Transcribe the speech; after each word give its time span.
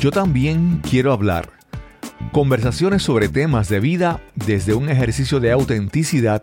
Yo 0.00 0.10
también 0.10 0.80
quiero 0.88 1.12
hablar. 1.12 1.50
Conversaciones 2.32 3.02
sobre 3.02 3.28
temas 3.28 3.68
de 3.68 3.80
vida 3.80 4.20
desde 4.34 4.74
un 4.74 4.88
ejercicio 4.88 5.40
de 5.40 5.52
autenticidad, 5.52 6.42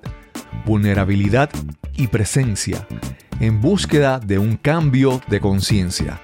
vulnerabilidad 0.65 1.49
y 1.95 2.07
presencia, 2.07 2.87
en 3.39 3.61
búsqueda 3.61 4.19
de 4.19 4.39
un 4.39 4.57
cambio 4.57 5.21
de 5.27 5.39
conciencia. 5.39 6.21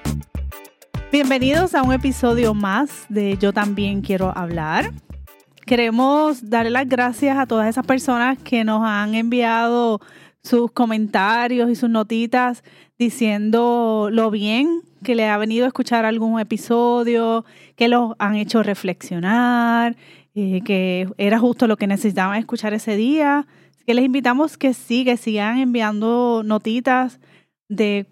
Bienvenidos 1.11 1.75
a 1.75 1.83
un 1.83 1.93
episodio 1.93 2.53
más 2.53 3.05
de 3.09 3.37
Yo 3.37 3.53
también 3.53 4.01
quiero 4.01 4.35
hablar. 4.35 4.91
Queremos 5.65 6.49
darle 6.49 6.71
las 6.71 6.87
gracias 6.87 7.37
a 7.37 7.45
todas 7.45 7.67
esas 7.67 7.85
personas 7.85 8.37
que 8.39 8.63
nos 8.63 8.81
han 8.83 9.15
enviado 9.15 10.01
sus 10.43 10.71
comentarios 10.71 11.69
y 11.69 11.75
sus 11.75 11.89
notitas 11.89 12.63
diciendo 12.97 14.09
lo 14.11 14.31
bien 14.31 14.81
que 15.03 15.15
le 15.15 15.27
ha 15.27 15.37
venido 15.37 15.65
a 15.65 15.67
escuchar 15.67 16.05
algún 16.05 16.39
episodio, 16.39 17.45
que 17.75 17.87
los 17.87 18.13
han 18.19 18.35
hecho 18.35 18.63
reflexionar, 18.63 19.95
eh, 20.35 20.61
que 20.63 21.07
era 21.17 21.39
justo 21.39 21.67
lo 21.67 21.77
que 21.77 21.87
necesitaban 21.87 22.37
escuchar 22.37 22.73
ese 22.73 22.95
día. 22.95 23.45
que 23.85 23.93
les 23.93 24.03
invitamos 24.03 24.57
que 24.57 24.73
sí, 24.73 25.05
que 25.05 25.15
sigan 25.15 25.59
enviando 25.59 26.43
notitas 26.43 27.21
de, 27.69 28.05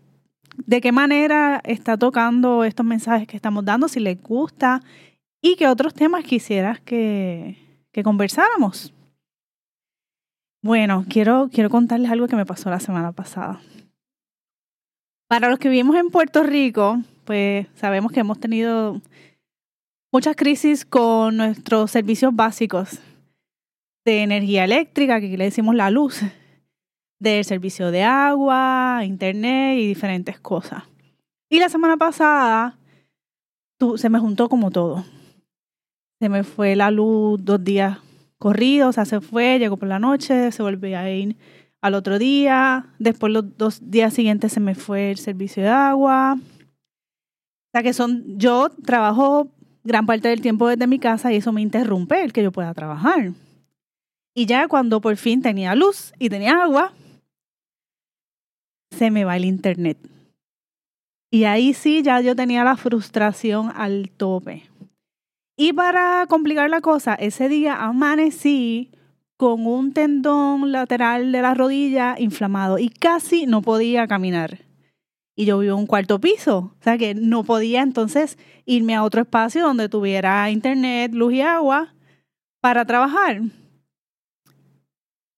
de 0.58 0.80
qué 0.80 0.92
manera 0.94 1.62
está 1.66 1.98
tocando 1.98 2.64
estos 2.64 2.86
mensajes 2.86 3.28
que 3.28 3.36
estamos 3.36 3.66
dando, 3.66 3.90
si 3.90 4.00
les 4.00 4.22
gusta 4.22 4.82
y 5.42 5.56
qué 5.58 5.68
otros 5.68 5.94
temas 5.94 6.24
quisieras 6.24 6.80
que, 6.80 7.58
que 7.92 8.04
conversáramos. 8.04 8.94
Bueno, 10.62 11.06
quiero, 11.08 11.50
quiero 11.54 11.70
contarles 11.70 12.10
algo 12.10 12.28
que 12.28 12.36
me 12.36 12.46
pasó 12.46 12.72
la 12.72 12.80
semana 12.80 13.12
pasada. 13.12 13.62
Para 15.28 15.50
los 15.50 15.58
que 15.58 15.70
vivimos 15.70 15.96
en 15.96 16.10
Puerto 16.10 16.44
Rico, 16.44 17.00
pues 17.24 17.68
sabemos 17.76 18.12
que 18.12 18.20
hemos 18.20 18.40
tenido 18.40 19.02
muchas 20.12 20.36
crisis 20.36 20.86
con 20.86 21.38
nuestros 21.38 21.90
servicios 21.90 22.36
básicos 22.36 23.00
de 24.06 24.22
energía 24.22 24.66
eléctrica, 24.66 25.20
que 25.20 25.36
le 25.36 25.46
decimos 25.46 25.74
la 25.74 25.90
luz, 25.90 26.22
del 27.20 27.44
servicio 27.44 27.90
de 27.90 28.04
agua, 28.04 29.02
internet 29.04 29.80
y 29.80 29.88
diferentes 29.88 30.40
cosas. 30.40 30.84
Y 31.50 31.60
la 31.60 31.70
semana 31.70 31.98
pasada 31.98 32.78
se 33.96 34.10
me 34.10 34.20
juntó 34.20 34.48
como 34.48 34.70
todo. 34.70 35.06
Se 36.20 36.30
me 36.30 36.44
fue 36.44 36.76
la 36.76 36.92
luz 36.92 37.44
dos 37.44 37.64
días 37.64 37.98
corridos, 38.38 38.96
se 38.96 39.22
fue, 39.22 39.58
llegó 39.58 39.76
por 39.76 39.88
la 39.88 39.98
noche, 39.98 40.52
se 40.52 40.62
volvió 40.62 41.00
a 41.00 41.10
ir 41.10 41.36
al 41.82 41.94
otro 41.94 42.18
día, 42.18 42.88
después 43.00 43.32
los 43.32 43.58
dos 43.58 43.80
días 43.90 44.14
siguientes 44.14 44.54
se 44.54 44.60
me 44.60 44.76
fue 44.76 45.12
el 45.12 45.18
servicio 45.18 45.64
de 45.64 45.70
agua. 45.70 46.38
O 46.38 47.72
sea 47.74 47.84
que 47.84 47.94
son, 47.94 48.38
yo 48.38 48.70
trabajo 48.70 49.52
gran 49.84 50.06
parte 50.06 50.28
del 50.28 50.42
tiempo 50.42 50.68
desde 50.68 50.88
mi 50.88 51.00
casa 51.00 51.32
y 51.32 51.38
eso 51.38 51.52
me 51.52 51.62
interrumpe 51.62 52.24
el 52.24 52.34
que 52.34 52.44
yo 52.44 52.52
pueda 52.52 52.74
trabajar. 52.74 53.34
Y 54.34 54.48
ya 54.48 54.68
cuando 54.68 55.00
por 55.00 55.16
fin 55.16 55.42
tenía 55.42 55.76
luz 55.76 56.12
y 56.20 56.30
tenía 56.30 56.64
agua, 56.64 56.94
se 58.92 59.12
me 59.12 59.24
va 59.24 59.38
el 59.38 59.46
internet. 59.46 59.98
Y 61.32 61.44
ahí 61.44 61.74
sí 61.74 62.02
ya 62.02 62.22
yo 62.22 62.36
tenía 62.36 62.64
la 62.64 62.78
frustración 62.78 63.72
al 63.76 64.10
tope. 64.10 64.64
Y 65.58 65.74
para 65.74 66.26
complicar 66.28 66.70
la 66.70 66.82
cosa, 66.82 67.16
ese 67.16 67.48
día 67.48 67.76
amanecí 67.76 68.92
con 69.38 69.66
un 69.68 69.94
tendón 69.94 70.72
lateral 70.72 71.32
de 71.32 71.42
la 71.42 71.54
rodilla 71.54 72.16
inflamado 72.18 72.80
y 72.80 72.90
casi 72.90 73.46
no 73.46 73.62
podía 73.62 74.08
caminar. 74.08 74.66
Y 75.36 75.46
yo 75.46 75.60
vivo 75.60 75.74
en 75.74 75.80
un 75.82 75.88
cuarto 75.88 76.22
piso, 76.22 76.58
o 76.80 76.84
sea 76.84 76.98
que 76.98 77.14
no 77.14 77.44
podía 77.44 77.82
entonces 77.82 78.38
irme 78.66 78.96
a 78.96 79.04
otro 79.04 79.22
espacio 79.22 79.64
donde 79.64 79.90
tuviera 79.90 80.50
internet, 80.50 81.14
luz 81.14 81.34
y 81.34 81.42
agua 81.42 81.94
para 82.62 82.86
trabajar. 82.86 83.42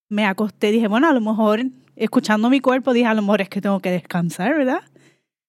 Me 0.10 0.26
acosté, 0.26 0.72
dije, 0.72 0.88
bueno, 0.88 1.10
a 1.10 1.14
lo 1.14 1.20
mejor, 1.20 1.64
escuchando 1.96 2.50
mi 2.50 2.60
cuerpo, 2.60 2.94
dije, 2.94 3.08
a 3.08 3.16
lo 3.16 3.24
mejor 3.24 3.42
es 3.42 3.50
que 3.50 3.60
tengo 3.60 3.80
que 3.80 3.90
descansar, 3.90 4.54
¿verdad? 4.56 4.84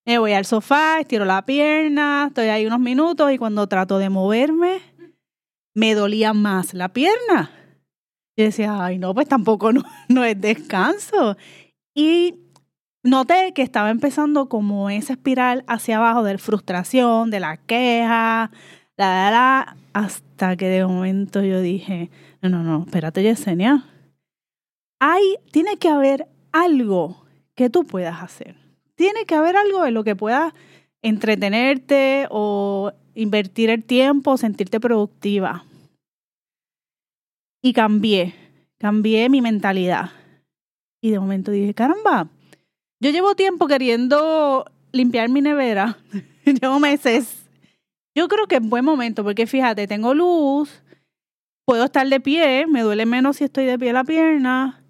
Me 0.06 0.18
voy 0.18 0.32
al 0.32 0.46
sofá, 0.46 1.00
estiro 1.00 1.26
la 1.26 1.44
pierna, 1.44 2.24
estoy 2.28 2.46
ahí 2.46 2.66
unos 2.66 2.80
minutos 2.80 3.30
y 3.30 3.36
cuando 3.36 3.66
trato 3.66 3.98
de 3.98 4.08
moverme, 4.08 4.80
me 5.74 5.94
dolía 5.94 6.32
más 6.32 6.72
la 6.72 6.88
pierna. 6.88 7.57
Y 8.38 8.44
decía, 8.44 8.84
ay, 8.84 8.98
no, 8.98 9.14
pues 9.14 9.26
tampoco 9.26 9.72
no, 10.08 10.24
es 10.24 10.40
descanso. 10.40 11.36
Y 11.92 12.36
noté 13.02 13.52
que 13.52 13.62
estaba 13.62 13.90
empezando 13.90 14.48
como 14.48 14.90
esa 14.90 15.14
espiral 15.14 15.64
hacia 15.66 15.96
abajo 15.96 16.22
de 16.22 16.38
frustración, 16.38 17.32
de 17.32 17.40
la 17.40 17.56
queja, 17.56 18.52
la, 18.96 19.30
la, 19.32 19.76
hasta 19.92 20.56
que 20.56 20.68
de 20.68 20.86
momento 20.86 21.42
yo 21.42 21.60
dije, 21.60 22.10
no, 22.40 22.48
no, 22.48 22.62
no, 22.62 22.84
espérate, 22.84 23.24
Yesenia. 23.24 23.84
Hay, 25.00 25.34
tiene 25.50 25.76
que 25.76 25.88
haber 25.88 26.28
algo 26.52 27.24
que 27.56 27.70
tú 27.70 27.86
puedas 27.86 28.22
hacer. 28.22 28.54
Tiene 28.94 29.24
que 29.26 29.34
haber 29.34 29.56
algo 29.56 29.84
en 29.84 29.94
lo 29.94 30.04
que 30.04 30.14
puedas 30.14 30.54
entretenerte 31.02 32.28
o 32.30 32.92
invertir 33.16 33.70
el 33.70 33.82
tiempo, 33.82 34.36
sentirte 34.36 34.78
productiva. 34.78 35.64
Y 37.62 37.72
cambié, 37.72 38.34
cambié 38.78 39.28
mi 39.28 39.40
mentalidad. 39.40 40.10
Y 41.00 41.10
de 41.10 41.20
momento 41.20 41.50
dije, 41.50 41.74
caramba, 41.74 42.28
yo 43.00 43.10
llevo 43.10 43.34
tiempo 43.34 43.66
queriendo 43.66 44.64
limpiar 44.92 45.28
mi 45.28 45.40
nevera, 45.40 45.98
llevo 46.44 46.80
meses. 46.80 47.48
Yo 48.14 48.28
creo 48.28 48.46
que 48.46 48.56
es 48.56 48.62
buen 48.62 48.84
momento 48.84 49.22
porque 49.22 49.46
fíjate, 49.46 49.86
tengo 49.86 50.14
luz, 50.14 50.82
puedo 51.64 51.84
estar 51.84 52.08
de 52.08 52.20
pie, 52.20 52.66
me 52.66 52.82
duele 52.82 53.06
menos 53.06 53.36
si 53.36 53.44
estoy 53.44 53.64
de 53.66 53.78
pie 53.78 53.92
la 53.92 54.04
pierna. 54.04 54.82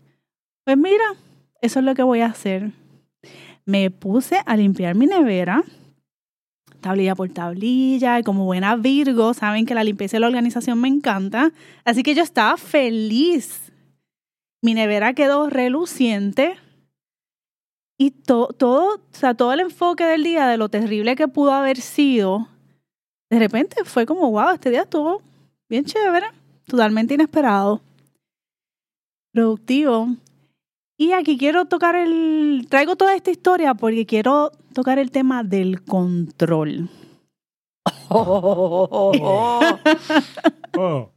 Pues 0.65 0.77
mira, 0.77 1.05
eso 1.61 1.79
es 1.81 1.85
lo 1.85 1.95
que 1.95 2.03
voy 2.03 2.21
a 2.21 2.27
hacer. 2.27 2.73
Me 3.65 3.91
puse 3.91 4.41
a 4.47 4.57
limpiar 4.57 4.95
mi 4.95 5.07
nevera 5.07 5.65
tablilla 6.81 7.15
por 7.15 7.29
tablilla, 7.31 8.19
y 8.19 8.23
como 8.23 8.45
buena 8.45 8.77
Virgo, 8.77 9.35
saben 9.35 9.67
que 9.67 9.75
la 9.75 9.85
limpieza 9.85 10.17
y 10.17 10.21
la 10.21 10.27
organización 10.27 10.81
me 10.81 10.89
encanta. 10.89 11.53
Así 11.85 12.03
que 12.03 12.15
yo 12.15 12.23
estaba 12.23 12.57
feliz. 12.57 13.73
Mi 14.63 14.75
nevera 14.75 15.15
quedó 15.15 15.49
reluciente. 15.49 16.57
Y 18.01 18.13
todo, 18.13 18.95
o 18.95 19.01
sea, 19.11 19.35
todo 19.35 19.53
el 19.53 19.61
enfoque 19.61 20.05
del 20.05 20.23
día 20.23 20.47
de 20.47 20.57
lo 20.57 20.69
terrible 20.69 21.17
que 21.17 21.27
pudo 21.27 21.53
haber 21.53 21.81
sido, 21.81 22.47
de 23.29 23.41
repente 23.41 23.85
fue 23.85 24.07
como, 24.07 24.31
wow, 24.31 24.51
este 24.51 24.71
día 24.71 24.83
estuvo 24.83 25.21
bien 25.69 25.85
chévere, 25.85 26.29
totalmente 26.65 27.15
inesperado, 27.15 27.81
productivo. 29.33 30.09
Y 31.01 31.13
aquí 31.13 31.39
quiero 31.39 31.67
tocar 31.67 31.95
el, 31.95 32.67
traigo 32.69 32.97
toda 32.97 33.15
esta 33.15 33.31
historia 33.31 33.75
porque 33.75 34.05
quiero 34.05 34.51
tocar 34.75 34.99
el 34.99 35.13
tema 35.13 35.45
del 35.45 35.85
control. 35.85 36.91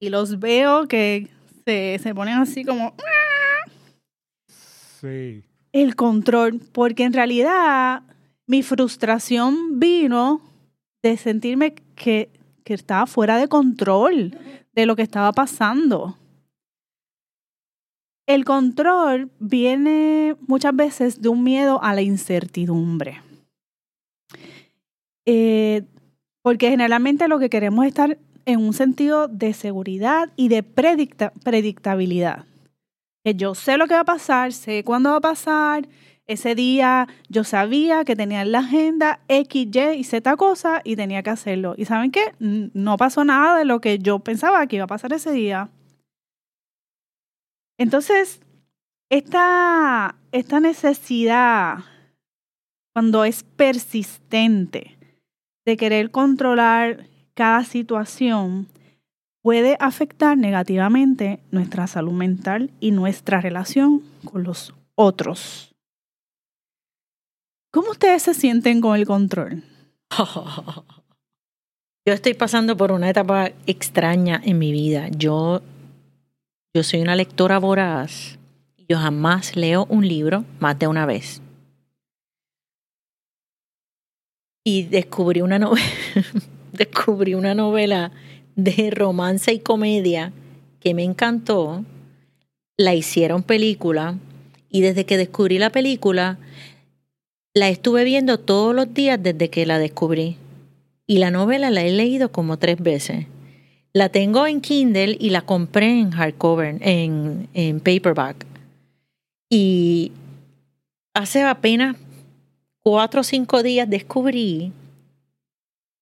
Y 0.00 0.10
los 0.10 0.38
veo 0.38 0.86
que 0.86 1.28
se, 1.64 1.98
se 2.00 2.14
ponen 2.14 2.36
así 2.36 2.64
como... 2.64 2.94
Sí. 5.00 5.42
El 5.72 5.96
control, 5.96 6.60
porque 6.72 7.02
en 7.02 7.12
realidad 7.12 8.02
mi 8.46 8.62
frustración 8.62 9.80
vino 9.80 10.40
de 11.02 11.16
sentirme 11.16 11.74
que, 11.96 12.30
que 12.64 12.74
estaba 12.74 13.06
fuera 13.06 13.38
de 13.38 13.48
control 13.48 14.38
de 14.72 14.86
lo 14.86 14.94
que 14.94 15.02
estaba 15.02 15.32
pasando. 15.32 16.16
El 18.28 18.44
control 18.44 19.30
viene 19.38 20.36
muchas 20.46 20.76
veces 20.76 21.22
de 21.22 21.30
un 21.30 21.42
miedo 21.42 21.82
a 21.82 21.94
la 21.94 22.02
incertidumbre. 22.02 23.22
Eh, 25.24 25.84
porque 26.42 26.68
generalmente 26.68 27.26
lo 27.26 27.38
que 27.38 27.48
queremos 27.48 27.86
es 27.86 27.88
estar 27.88 28.18
en 28.44 28.60
un 28.60 28.74
sentido 28.74 29.28
de 29.28 29.54
seguridad 29.54 30.30
y 30.36 30.48
de 30.48 30.62
predictabilidad. 30.62 32.44
Que 33.24 33.34
yo 33.34 33.54
sé 33.54 33.78
lo 33.78 33.86
que 33.86 33.94
va 33.94 34.00
a 34.00 34.04
pasar, 34.04 34.52
sé 34.52 34.84
cuándo 34.84 35.08
va 35.08 35.16
a 35.16 35.20
pasar. 35.20 35.88
Ese 36.26 36.54
día 36.54 37.08
yo 37.30 37.44
sabía 37.44 38.04
que 38.04 38.14
tenía 38.14 38.42
en 38.42 38.52
la 38.52 38.58
agenda 38.58 39.20
X, 39.28 39.68
Y 39.72 40.00
y 40.00 40.04
Z 40.04 40.36
cosa 40.36 40.82
y 40.84 40.96
tenía 40.96 41.22
que 41.22 41.30
hacerlo. 41.30 41.74
¿Y 41.78 41.86
saben 41.86 42.10
qué? 42.10 42.34
No 42.38 42.98
pasó 42.98 43.24
nada 43.24 43.56
de 43.56 43.64
lo 43.64 43.80
que 43.80 43.98
yo 43.98 44.18
pensaba 44.18 44.66
que 44.66 44.76
iba 44.76 44.84
a 44.84 44.88
pasar 44.88 45.14
ese 45.14 45.32
día. 45.32 45.70
Entonces, 47.78 48.40
esta, 49.08 50.16
esta 50.32 50.60
necesidad, 50.60 51.78
cuando 52.92 53.24
es 53.24 53.44
persistente, 53.44 54.98
de 55.64 55.76
querer 55.76 56.10
controlar 56.10 57.08
cada 57.34 57.64
situación, 57.64 58.68
puede 59.42 59.76
afectar 59.80 60.36
negativamente 60.36 61.40
nuestra 61.50 61.86
salud 61.86 62.12
mental 62.12 62.70
y 62.80 62.90
nuestra 62.90 63.40
relación 63.40 64.02
con 64.24 64.42
los 64.44 64.74
otros. 64.94 65.74
¿Cómo 67.70 67.90
ustedes 67.90 68.22
se 68.22 68.34
sienten 68.34 68.80
con 68.80 68.96
el 68.96 69.06
control? 69.06 69.62
Yo 72.06 72.14
estoy 72.14 72.32
pasando 72.32 72.76
por 72.76 72.90
una 72.90 73.10
etapa 73.10 73.50
extraña 73.66 74.40
en 74.42 74.58
mi 74.58 74.72
vida. 74.72 75.08
Yo, 75.10 75.60
yo 76.74 76.82
soy 76.82 77.00
una 77.00 77.16
lectora 77.16 77.58
voraz. 77.58 78.38
Yo 78.88 78.98
jamás 78.98 79.56
leo 79.56 79.86
un 79.88 80.06
libro 80.06 80.44
más 80.60 80.78
de 80.78 80.86
una 80.86 81.06
vez. 81.06 81.42
Y 84.64 84.84
descubrí 84.84 85.40
una 85.40 85.58
novela, 85.58 85.86
descubrí 86.72 87.34
una 87.34 87.54
novela 87.54 88.12
de 88.54 88.90
romance 88.90 89.52
y 89.52 89.60
comedia 89.60 90.32
que 90.80 90.94
me 90.94 91.04
encantó. 91.04 91.84
La 92.76 92.94
hicieron 92.94 93.42
película 93.42 94.18
y 94.68 94.82
desde 94.82 95.04
que 95.04 95.16
descubrí 95.16 95.58
la 95.58 95.70
película 95.70 96.38
la 97.54 97.68
estuve 97.68 98.04
viendo 98.04 98.38
todos 98.38 98.74
los 98.74 98.92
días 98.94 99.20
desde 99.20 99.50
que 99.50 99.66
la 99.66 99.78
descubrí 99.78 100.36
y 101.06 101.18
la 101.18 101.30
novela 101.30 101.70
la 101.70 101.82
he 101.82 101.90
leído 101.90 102.30
como 102.30 102.58
tres 102.58 102.78
veces. 102.78 103.26
La 103.92 104.10
tengo 104.10 104.46
en 104.46 104.60
Kindle 104.60 105.16
y 105.18 105.30
la 105.30 105.42
compré 105.42 105.98
en 105.98 106.10
hardcover, 106.10 106.76
en, 106.80 107.48
en 107.54 107.80
paperback. 107.80 108.46
Y 109.50 110.12
hace 111.14 111.42
apenas 111.42 111.96
cuatro 112.80 113.22
o 113.22 113.24
cinco 113.24 113.62
días 113.62 113.88
descubrí 113.88 114.72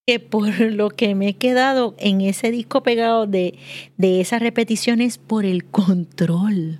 que 0.05 0.19
por 0.19 0.59
lo 0.59 0.89
que 0.89 1.15
me 1.15 1.29
he 1.29 1.33
quedado 1.33 1.95
en 1.97 2.21
ese 2.21 2.51
disco 2.51 2.83
pegado 2.83 3.25
de, 3.25 3.57
de 3.97 4.21
esas 4.21 4.41
repeticiones 4.41 5.17
por 5.17 5.45
el 5.45 5.65
control. 5.65 6.79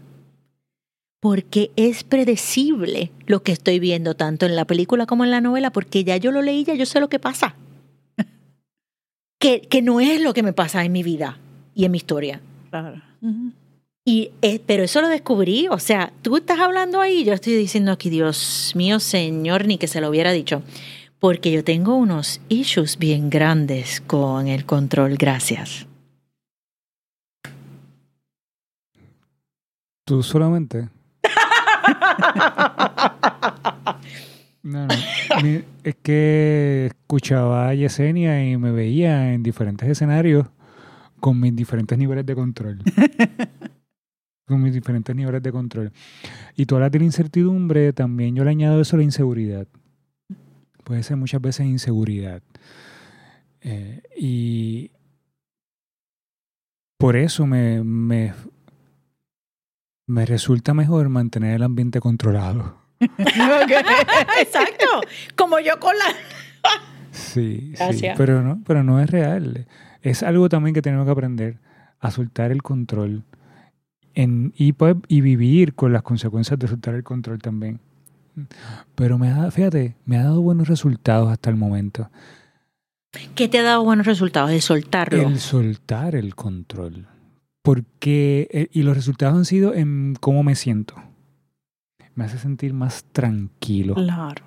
Porque 1.19 1.71
es 1.77 2.03
predecible 2.03 3.11
lo 3.25 3.43
que 3.43 3.53
estoy 3.53 3.79
viendo, 3.79 4.15
tanto 4.15 4.45
en 4.45 4.55
la 4.55 4.65
película 4.65 5.05
como 5.05 5.23
en 5.23 5.31
la 5.31 5.41
novela, 5.41 5.71
porque 5.71 6.03
ya 6.03 6.17
yo 6.17 6.31
lo 6.31 6.41
leí, 6.41 6.63
ya 6.63 6.75
yo 6.75 6.85
sé 6.85 6.99
lo 6.99 7.09
que 7.09 7.19
pasa 7.19 7.55
que, 9.39 9.61
que 9.61 9.81
no 9.81 9.99
es 9.99 10.21
lo 10.21 10.33
que 10.33 10.43
me 10.43 10.53
pasa 10.53 10.83
en 10.83 10.91
mi 10.91 11.03
vida 11.03 11.37
y 11.75 11.85
en 11.85 11.91
mi 11.91 11.97
historia. 11.97 12.41
Claro. 12.69 13.01
Y, 14.05 14.31
eh, 14.41 14.61
pero 14.65 14.83
eso 14.83 15.01
lo 15.01 15.09
descubrí, 15.09 15.67
o 15.69 15.79
sea, 15.79 16.13
tú 16.21 16.37
estás 16.37 16.59
hablando 16.59 17.01
ahí, 17.01 17.25
yo 17.25 17.33
estoy 17.33 17.55
diciendo 17.55 17.91
aquí, 17.91 18.09
Dios 18.09 18.71
mío, 18.73 19.01
Señor, 19.01 19.65
ni 19.65 19.77
que 19.77 19.87
se 19.87 19.99
lo 19.99 20.09
hubiera 20.09 20.31
dicho, 20.31 20.63
porque 21.19 21.51
yo 21.51 21.63
tengo 21.63 21.95
unos 21.95 22.39
issues 22.47 22.97
bien 22.97 23.29
grandes 23.29 23.99
con 23.99 24.47
el 24.47 24.65
control, 24.65 25.17
gracias. 25.17 25.87
Tú 30.05 30.23
solamente. 30.23 30.87
No, 34.63 34.85
no. 34.85 34.93
es 35.85 35.95
que 36.03 36.66
escuchaba 37.07 37.69
a 37.69 37.73
Yesenia 37.73 38.51
y 38.51 38.57
me 38.57 38.73
veía 38.73 39.33
en 39.33 39.41
diferentes 39.41 39.87
escenarios 39.87 40.45
con 41.21 41.39
mis 41.39 41.55
diferentes 41.55 41.97
niveles 41.97 42.25
de 42.25 42.35
control. 42.35 42.79
con 44.45 44.61
mis 44.61 44.73
diferentes 44.73 45.15
niveles 45.15 45.41
de 45.41 45.53
control. 45.53 45.93
Y 46.57 46.65
tú 46.65 46.75
hablas 46.75 46.91
de 46.91 46.99
la 46.99 47.05
incertidumbre, 47.05 47.93
también 47.93 48.35
yo 48.35 48.43
le 48.43 48.49
añado 48.49 48.81
eso 48.81 48.97
a 48.97 48.99
la 48.99 49.05
inseguridad. 49.05 49.69
Puede 50.83 51.01
ser 51.01 51.15
muchas 51.15 51.39
veces 51.39 51.65
inseguridad. 51.65 52.41
Eh, 53.61 54.01
y 54.17 54.91
por 56.97 57.15
eso 57.15 57.47
me, 57.47 57.85
me, 57.85 58.33
me 60.07 60.25
resulta 60.25 60.73
mejor 60.73 61.07
mantener 61.07 61.55
el 61.55 61.63
ambiente 61.63 62.01
controlado. 62.01 62.81
Exacto, 62.99 64.85
como 65.37 65.57
yo 65.61 65.79
con 65.79 65.97
la... 65.97 66.05
sí, 67.17 67.73
sí, 67.93 68.07
pero 68.15 68.41
no, 68.41 68.61
pero 68.65 68.83
no 68.83 68.99
es 68.99 69.09
real. 69.09 69.67
Es 70.01 70.23
algo 70.23 70.49
también 70.49 70.73
que 70.73 70.81
tenemos 70.81 71.05
que 71.05 71.11
aprender 71.11 71.59
a 71.99 72.11
soltar 72.11 72.51
el 72.51 72.61
control 72.63 73.23
en, 74.13 74.53
y, 74.55 74.73
pues, 74.73 74.95
y 75.07 75.21
vivir 75.21 75.73
con 75.73 75.93
las 75.93 76.03
consecuencias 76.03 76.57
de 76.59 76.67
soltar 76.67 76.95
el 76.95 77.03
control 77.03 77.39
también. 77.39 77.79
Pero 78.95 79.17
me 79.17 79.29
ha, 79.29 79.49
fíjate, 79.49 79.95
me 80.05 80.17
ha 80.17 80.23
dado 80.23 80.41
buenos 80.41 80.67
resultados 80.67 81.31
hasta 81.31 81.49
el 81.49 81.55
momento. 81.55 82.09
¿Qué 83.35 83.47
te 83.47 83.59
ha 83.59 83.63
dado 83.63 83.83
buenos 83.83 84.05
resultados 84.05 84.51
de 84.51 84.61
soltarlo? 84.61 85.21
El 85.21 85.39
soltar 85.39 86.15
el 86.15 86.35
control. 86.35 87.07
Porque, 87.63 88.47
eh, 88.51 88.67
y 88.71 88.83
los 88.83 88.95
resultados 88.95 89.35
han 89.35 89.45
sido 89.45 89.73
en 89.73 90.15
cómo 90.19 90.43
me 90.43 90.55
siento 90.55 90.95
me 92.17 92.25
hace 92.25 92.39
sentir 92.39 92.73
más 92.73 93.05
tranquilo. 93.11 93.93
Claro. 93.93 94.43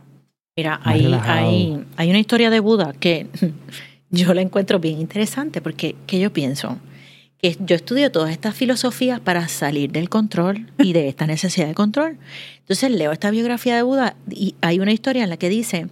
Mira, 0.61 0.79
hay, 0.85 1.07
hay, 1.25 1.85
hay, 1.97 2.11
una 2.11 2.19
historia 2.19 2.51
de 2.51 2.61
Buda 2.61 2.93
que 2.93 3.27
yo 4.11 4.35
la 4.35 4.43
encuentro 4.43 4.79
bien 4.79 5.01
interesante 5.01 5.63
porque 5.63 5.97
¿qué 6.07 6.21
yo 6.21 6.35
pienso? 6.35 6.77
Que 7.39 7.57
yo 7.61 7.77
estudio 7.77 8.13
todas 8.13 8.31
estas 8.31 8.55
filosofías 8.55 9.21
para 9.21 9.49
salir 9.49 9.91
del 9.91 10.11
control 10.11 10.71
y 10.77 10.93
de 10.93 11.09
esta 11.09 11.27
necesidad 11.27 11.67
de 11.67 11.73
control. 11.73 12.19
Entonces 12.59 12.91
leo 12.91 13.11
esta 13.11 13.31
biografía 13.31 13.75
de 13.75 13.81
Buda 13.81 14.17
y 14.31 14.55
hay 14.61 14.81
una 14.81 14.93
historia 14.93 15.25
en 15.25 15.31
la 15.31 15.39
que 15.39 15.49
dice 15.49 15.87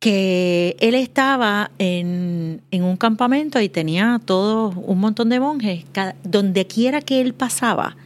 que 0.00 0.74
él 0.80 0.96
estaba 0.96 1.70
en, 1.78 2.60
en 2.72 2.82
un 2.82 2.96
campamento 2.96 3.60
y 3.60 3.68
tenía 3.68 4.20
todo 4.24 4.70
un 4.70 4.98
montón 4.98 5.28
de 5.28 5.38
monjes. 5.38 5.84
donde 6.24 6.66
quiera 6.66 7.00
que 7.00 7.20
él 7.20 7.34
pasaba, 7.34 7.96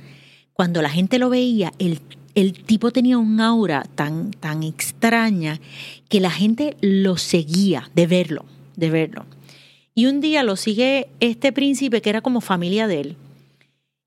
cuando 0.52 0.82
la 0.82 0.90
gente 0.90 1.18
lo 1.18 1.30
veía, 1.30 1.72
él 1.78 2.00
el 2.36 2.52
tipo 2.52 2.90
tenía 2.90 3.16
un 3.16 3.40
aura 3.40 3.86
tan, 3.94 4.30
tan 4.30 4.62
extraña 4.62 5.58
que 6.10 6.20
la 6.20 6.30
gente 6.30 6.76
lo 6.82 7.16
seguía 7.16 7.90
de 7.94 8.06
verlo, 8.06 8.44
de 8.76 8.90
verlo. 8.90 9.24
Y 9.94 10.04
un 10.04 10.20
día 10.20 10.42
lo 10.42 10.56
sigue 10.56 11.08
este 11.20 11.50
príncipe 11.50 12.02
que 12.02 12.10
era 12.10 12.20
como 12.20 12.42
familia 12.42 12.86
de 12.86 13.00
él. 13.00 13.16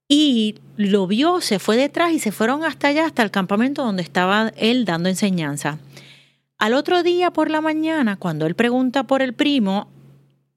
Y 0.07 0.55
lo 0.77 1.07
vio, 1.07 1.41
se 1.41 1.57
fue 1.57 1.75
detrás 1.75 2.13
y 2.13 2.19
se 2.19 2.31
fueron 2.31 2.63
hasta 2.63 2.89
allá, 2.89 3.07
hasta 3.07 3.23
el 3.23 3.31
campamento 3.31 3.83
donde 3.83 4.03
estaba 4.03 4.53
él 4.57 4.85
dando 4.85 5.09
enseñanza. 5.09 5.79
Al 6.59 6.75
otro 6.75 7.01
día 7.01 7.31
por 7.31 7.49
la 7.49 7.61
mañana, 7.61 8.15
cuando 8.15 8.45
él 8.45 8.53
pregunta 8.53 9.05
por 9.05 9.23
el 9.23 9.33
primo, 9.33 9.87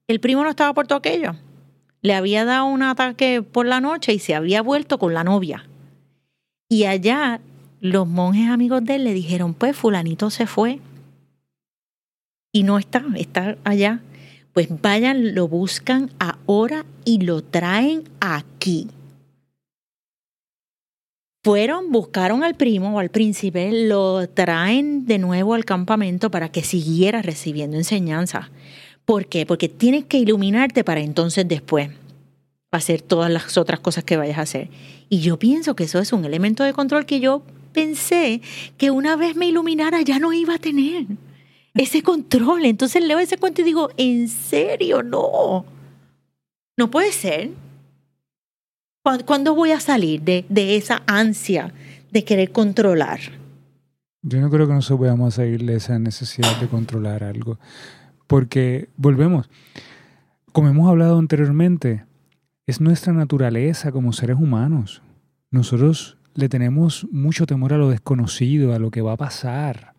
el 0.07 0.19
primo 0.19 0.43
no 0.43 0.51
estaba 0.51 0.75
por 0.75 0.85
todo 0.85 0.99
aquello. 0.99 1.35
Le 2.03 2.13
había 2.13 2.45
dado 2.45 2.65
un 2.65 2.83
ataque 2.83 3.41
por 3.41 3.65
la 3.65 3.81
noche 3.81 4.13
y 4.13 4.19
se 4.19 4.35
había 4.35 4.61
vuelto 4.61 4.99
con 4.99 5.15
la 5.15 5.23
novia. 5.23 5.65
Y 6.69 6.85
allá 6.85 7.41
los 7.83 8.07
monjes 8.07 8.47
amigos 8.47 8.85
de 8.85 8.95
él 8.95 9.03
le 9.03 9.13
dijeron, 9.13 9.53
pues 9.53 9.75
fulanito 9.75 10.29
se 10.29 10.47
fue 10.47 10.79
y 12.53 12.63
no 12.63 12.79
está, 12.79 13.03
está 13.17 13.57
allá. 13.65 13.99
Pues 14.53 14.69
vayan, 14.81 15.35
lo 15.35 15.49
buscan 15.49 16.09
ahora 16.17 16.85
y 17.03 17.19
lo 17.19 17.43
traen 17.43 18.03
aquí. 18.21 18.87
Fueron, 21.43 21.91
buscaron 21.91 22.45
al 22.45 22.55
primo 22.55 22.95
o 22.95 22.99
al 22.99 23.09
príncipe, 23.09 23.87
lo 23.87 24.29
traen 24.29 25.05
de 25.05 25.17
nuevo 25.17 25.53
al 25.53 25.65
campamento 25.65 26.31
para 26.31 26.49
que 26.49 26.63
siguiera 26.63 27.21
recibiendo 27.21 27.75
enseñanza. 27.75 28.49
¿Por 29.03 29.25
qué? 29.25 29.45
Porque 29.45 29.67
tienes 29.67 30.05
que 30.05 30.19
iluminarte 30.19 30.85
para 30.85 31.01
entonces 31.01 31.45
después 31.45 31.89
hacer 32.71 33.01
todas 33.01 33.29
las 33.29 33.57
otras 33.57 33.81
cosas 33.81 34.05
que 34.05 34.15
vayas 34.15 34.37
a 34.37 34.43
hacer. 34.43 34.69
Y 35.09 35.19
yo 35.19 35.37
pienso 35.37 35.75
que 35.75 35.83
eso 35.83 35.99
es 35.99 36.13
un 36.13 36.23
elemento 36.23 36.63
de 36.63 36.71
control 36.71 37.05
que 37.05 37.19
yo 37.19 37.43
pensé 37.73 38.41
que 38.77 38.91
una 38.91 39.15
vez 39.15 39.35
me 39.35 39.47
iluminara 39.47 40.01
ya 40.01 40.19
no 40.19 40.31
iba 40.31 40.55
a 40.55 40.59
tener 40.59 41.05
ese 41.73 42.03
control. 42.03 42.65
Entonces 42.65 43.03
leo 43.03 43.19
ese 43.19 43.37
cuento 43.37 43.61
y 43.61 43.65
digo, 43.65 43.89
¿en 43.97 44.29
serio? 44.29 45.03
No. 45.03 45.65
No 46.77 46.91
puede 46.91 47.11
ser. 47.11 47.51
¿Cuándo 49.25 49.53
voy 49.53 49.71
a 49.71 49.79
salir 49.79 50.21
de, 50.21 50.45
de 50.47 50.77
esa 50.77 51.03
ansia 51.07 51.73
de 52.11 52.23
querer 52.23 52.51
controlar? 52.51 53.19
Yo 54.21 54.39
no 54.39 54.49
creo 54.49 54.67
que 54.67 54.73
nosotros 54.73 54.99
podamos 54.99 55.33
seguirle 55.33 55.75
esa 55.75 55.99
necesidad 55.99 56.57
de 56.61 56.67
controlar 56.69 57.25
algo. 57.25 57.59
Porque, 58.27 58.87
volvemos, 58.95 59.49
como 60.53 60.69
hemos 60.69 60.89
hablado 60.89 61.19
anteriormente, 61.19 62.05
es 62.65 62.79
nuestra 62.79 63.11
naturaleza 63.11 63.91
como 63.91 64.13
seres 64.13 64.37
humanos. 64.37 65.01
Nosotros 65.51 66.17
le 66.35 66.49
tenemos 66.49 67.07
mucho 67.11 67.45
temor 67.45 67.73
a 67.73 67.77
lo 67.77 67.89
desconocido, 67.89 68.73
a 68.73 68.79
lo 68.79 68.91
que 68.91 69.01
va 69.01 69.13
a 69.13 69.17
pasar. 69.17 69.93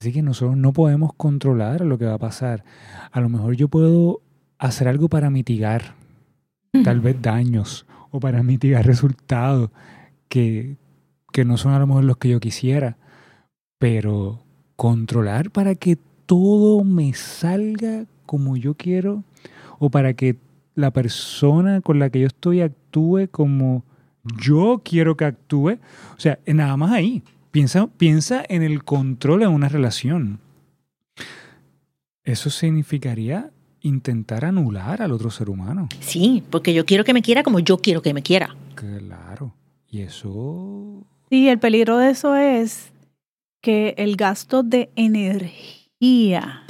Así 0.00 0.12
que 0.12 0.22
nosotros 0.22 0.56
no 0.56 0.72
podemos 0.72 1.12
controlar 1.14 1.80
lo 1.80 1.98
que 1.98 2.04
va 2.04 2.14
a 2.14 2.18
pasar. 2.18 2.64
A 3.10 3.20
lo 3.20 3.28
mejor 3.28 3.54
yo 3.56 3.68
puedo 3.68 4.20
hacer 4.58 4.88
algo 4.88 5.08
para 5.08 5.30
mitigar 5.30 5.94
tal 6.84 7.00
vez 7.00 7.20
daños 7.22 7.86
o 8.10 8.20
para 8.20 8.42
mitigar 8.42 8.86
resultados 8.86 9.70
que, 10.28 10.76
que 11.32 11.44
no 11.44 11.56
son 11.56 11.72
a 11.72 11.78
lo 11.78 11.86
mejor 11.86 12.04
los 12.04 12.16
que 12.18 12.28
yo 12.28 12.40
quisiera. 12.40 12.96
Pero 13.78 14.42
controlar 14.76 15.50
para 15.50 15.74
que 15.74 15.96
todo 16.26 16.84
me 16.84 17.12
salga 17.14 18.06
como 18.26 18.56
yo 18.56 18.74
quiero 18.74 19.24
o 19.78 19.90
para 19.90 20.14
que 20.14 20.36
la 20.74 20.90
persona 20.92 21.80
con 21.80 21.98
la 21.98 22.10
que 22.10 22.20
yo 22.20 22.26
estoy 22.26 22.60
actúe 22.60 23.28
como 23.30 23.84
yo 24.40 24.82
quiero 24.84 25.16
que 25.16 25.24
actúe. 25.24 25.78
O 26.16 26.20
sea, 26.20 26.38
nada 26.46 26.76
más 26.76 26.92
ahí. 26.92 27.22
Piensa, 27.50 27.86
piensa 27.86 28.44
en 28.48 28.62
el 28.62 28.84
control 28.84 29.40
de 29.40 29.46
una 29.46 29.68
relación. 29.68 30.40
Eso 32.24 32.50
significaría 32.50 33.50
intentar 33.80 34.44
anular 34.44 35.02
al 35.02 35.12
otro 35.12 35.30
ser 35.30 35.50
humano. 35.50 35.88
Sí, 36.00 36.42
porque 36.50 36.72
yo 36.72 36.84
quiero 36.86 37.04
que 37.04 37.12
me 37.12 37.22
quiera 37.22 37.42
como 37.42 37.60
yo 37.60 37.78
quiero 37.78 38.02
que 38.02 38.14
me 38.14 38.22
quiera. 38.22 38.56
Claro. 38.74 39.54
Y 39.88 40.00
eso... 40.00 41.06
Sí, 41.30 41.48
el 41.48 41.58
peligro 41.58 41.98
de 41.98 42.10
eso 42.10 42.34
es 42.34 42.92
que 43.60 43.94
el 43.98 44.16
gasto 44.16 44.62
de 44.62 44.90
energía 44.96 46.64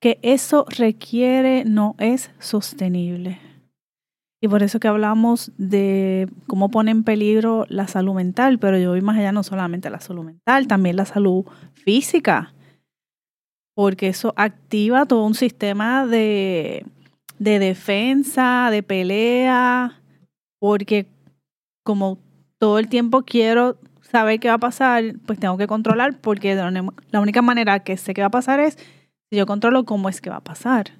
que 0.00 0.18
eso 0.22 0.66
requiere 0.68 1.64
no 1.64 1.94
es 1.98 2.30
sostenible. 2.38 3.40
Y 4.40 4.48
por 4.48 4.62
eso 4.62 4.78
que 4.78 4.88
hablamos 4.88 5.50
de 5.58 6.28
cómo 6.46 6.70
pone 6.70 6.92
en 6.92 7.02
peligro 7.02 7.66
la 7.68 7.88
salud 7.88 8.14
mental, 8.14 8.58
pero 8.58 8.78
yo 8.78 8.90
voy 8.90 9.00
más 9.00 9.18
allá 9.18 9.32
no 9.32 9.42
solamente 9.42 9.90
la 9.90 10.00
salud 10.00 10.24
mental, 10.24 10.68
también 10.68 10.96
la 10.96 11.06
salud 11.06 11.44
física, 11.74 12.54
porque 13.74 14.08
eso 14.08 14.34
activa 14.36 15.06
todo 15.06 15.24
un 15.24 15.34
sistema 15.34 16.06
de, 16.06 16.86
de 17.38 17.58
defensa, 17.58 18.68
de 18.70 18.82
pelea, 18.84 20.00
porque 20.60 21.06
como 21.84 22.18
todo 22.58 22.78
el 22.78 22.88
tiempo 22.88 23.22
quiero 23.22 23.78
saber 24.02 24.40
qué 24.40 24.48
va 24.48 24.54
a 24.54 24.58
pasar, 24.58 25.14
pues 25.26 25.38
tengo 25.38 25.56
que 25.56 25.66
controlar, 25.66 26.20
porque 26.20 26.54
la 26.54 27.20
única 27.20 27.42
manera 27.42 27.80
que 27.80 27.96
sé 27.96 28.14
qué 28.14 28.20
va 28.20 28.28
a 28.28 28.30
pasar 28.30 28.60
es 28.60 28.76
si 29.30 29.36
yo 29.36 29.46
controlo 29.46 29.84
cómo 29.84 30.08
es 30.08 30.20
que 30.20 30.30
va 30.30 30.36
a 30.36 30.44
pasar. 30.44 30.97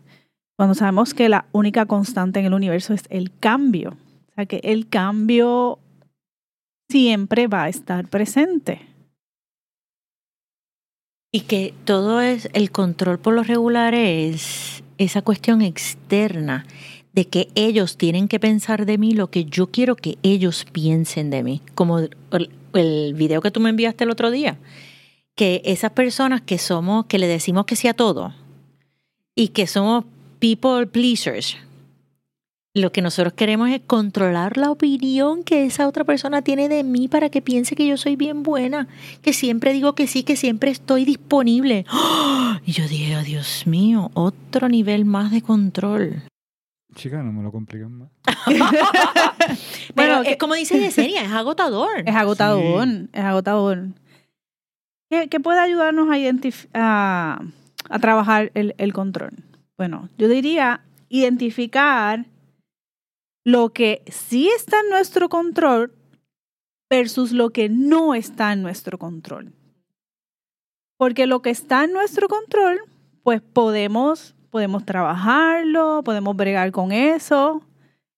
Cuando 0.59 0.75
sabemos 0.75 1.15
que 1.15 1.29
la 1.29 1.47
única 1.53 1.87
constante 1.87 2.41
en 2.41 2.47
el 2.47 2.53
universo 2.53 2.93
es 2.93 3.05
el 3.11 3.31
cambio. 3.39 3.97
O 4.31 4.35
sea 4.35 4.47
que 4.47 4.61
el 4.65 4.89
cambio 4.89 5.79
siempre 6.91 7.47
va 7.47 7.63
a 7.63 7.69
estar 7.69 8.09
presente. 8.09 8.81
Y 11.31 11.43
que 11.43 11.75
todo 11.85 12.21
es, 12.21 12.49
el 12.55 12.73
control 12.73 13.21
por 13.21 13.35
lo 13.35 13.45
regular 13.45 13.95
es 13.95 14.83
esa 14.97 15.23
cuestión 15.23 15.63
externa 15.63 16.67
de 17.13 17.29
que 17.29 17.51
ellos 17.55 17.97
tienen 17.97 18.27
que 18.27 18.41
pensar 18.41 18.85
de 18.85 18.99
mí 18.99 19.13
lo 19.13 19.31
que 19.31 19.45
yo 19.45 19.69
quiero 19.69 19.95
que 19.95 20.19
ellos 20.25 20.67
piensen 20.73 21.31
de 21.31 21.45
mí. 21.45 21.63
Como 21.77 22.01
el, 22.01 23.15
video 23.15 23.41
que 23.43 23.53
tú 23.53 23.61
me 23.61 23.71
enviaste 23.71 24.03
el 24.03 24.11
otro 24.11 24.33
día, 24.33 24.59
que 25.37 25.63
esas 25.65 25.93
personas 25.93 26.41
que 26.41 26.59
somos, 26.59 27.07
que 27.07 27.21
le 27.21 27.29
decimos 27.29 27.65
que 27.65 27.77
sí 27.77 27.89
todo 27.95 28.35
y 29.37 29.49
que 29.49 29.69
somos 29.69 30.05
people 30.39 30.87
pleasers. 30.87 31.57
Lo 32.75 32.93
que 32.93 33.03
nosotros 33.03 33.33
queremos 33.33 33.71
es 33.71 33.81
controlar 33.81 34.57
la 34.57 34.71
opinión 34.71 35.43
que 35.43 35.65
esa 35.65 35.89
otra 35.89 36.05
persona 36.05 36.43
tiene 36.43 36.69
de 36.69 36.85
mí 36.85 37.09
para 37.09 37.29
que 37.29 37.43
piense 37.43 37.75
que 37.75 37.87
yo 37.87 37.97
soy 37.97 38.15
bien 38.15 38.43
buena, 38.43 38.87
que 39.23 39.33
siempre 39.33 39.73
digo 39.73 39.95
que 39.95 40.07
sí, 40.07 40.23
que 40.23 40.37
siempre 40.37 40.71
estoy 40.71 41.05
disponible. 41.05 41.85
Y 42.67 42.73
yo 42.73 42.87
dije, 42.87 43.17
oh, 43.17 43.23
Dios 43.23 43.67
mío, 43.67 44.11
otro 44.15 44.69
nivel 44.69 45.07
más 45.07 45.31
de 45.31 45.41
control. 45.41 46.23
Chica, 46.95 47.23
no 47.23 47.33
me 47.33 47.43
lo 47.43 47.51
complican 47.51 47.97
más. 47.97 48.11
Pero 49.95 50.23
es 50.23 50.37
como 50.37 50.55
dice 50.55 50.79
Yesenia, 50.79 51.23
es 51.23 51.31
agotador. 51.31 52.03
Es 52.05 52.15
agotador, 52.15 52.89
es 53.13 53.25
agotador. 53.25 53.89
¿Qué, 55.09 55.41
puede 55.41 55.61
ayudarnos 55.61 56.09
a, 56.75 57.41
a 57.89 57.99
trabajar 57.99 58.51
el, 58.55 58.75
el 58.77 58.93
control? 58.93 59.33
Bueno, 59.79 60.09
yo 60.19 60.29
diría 60.29 60.85
identificar 61.09 62.27
lo 63.45 63.73
que 63.73 64.03
sí 64.09 64.49
está 64.49 64.81
en 64.81 64.91
nuestro 64.91 65.29
control 65.29 65.95
versus 66.91 67.31
lo 67.31 67.51
que 67.51 67.69
no 67.69 68.15
está 68.15 68.53
en 68.53 68.63
nuestro 68.63 68.99
control. 68.99 69.53
Porque 70.99 71.29
lo 71.29 71.43
que 71.43 71.51
está 71.51 71.85
en 71.85 71.93
nuestro 71.93 72.29
control, 72.29 72.81
pues 73.23 73.41
podemos, 73.41 74.35
podemos 74.51 74.85
trabajarlo, 74.85 76.03
podemos 76.05 76.35
bregar 76.35 76.73
con 76.73 76.91
eso, 76.91 77.63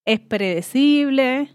es 0.06 0.18
predecible. 0.18 1.50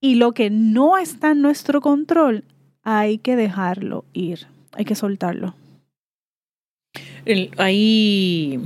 Y 0.00 0.16
lo 0.16 0.32
que 0.32 0.50
no 0.50 0.98
está 0.98 1.30
en 1.30 1.42
nuestro 1.42 1.80
control, 1.80 2.44
hay 2.82 3.18
que 3.18 3.36
dejarlo 3.36 4.04
ir, 4.12 4.48
hay 4.72 4.84
que 4.84 4.96
soltarlo. 4.96 5.54
Ahí 7.56 8.60